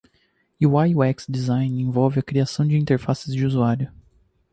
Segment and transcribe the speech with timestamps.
[0.59, 3.87] UI/UX Design envolve a criação de interfaces de usuário.